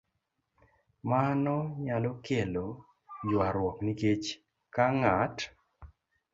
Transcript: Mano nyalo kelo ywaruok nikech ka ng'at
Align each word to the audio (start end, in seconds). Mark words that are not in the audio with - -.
Mano 1.09 1.55
nyalo 1.85 2.11
kelo 2.25 2.67
ywaruok 3.31 3.77
nikech 3.85 4.27
ka 4.73 4.85
ng'at 4.99 5.37